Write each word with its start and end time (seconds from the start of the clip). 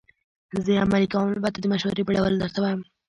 زه 0.63 0.69
یې 0.73 0.81
عملي 0.83 1.07
کوم، 1.13 1.25
البته 1.35 1.57
د 1.61 1.65
مشورې 1.73 2.03
په 2.05 2.11
ډول 2.17 2.33
درته 2.41 2.59
وایم. 2.61 2.81